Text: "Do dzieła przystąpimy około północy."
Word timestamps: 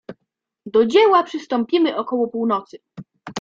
"Do 0.65 0.85
dzieła 0.85 1.23
przystąpimy 1.23 1.95
około 1.95 2.27
północy." 2.27 2.77